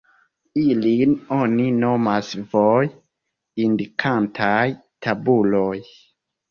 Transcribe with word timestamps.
Ilin 0.61 1.13
oni 1.35 1.67
nomas 1.83 2.33
voj-indikantaj 2.55 4.69
tabuloj. 5.07 5.75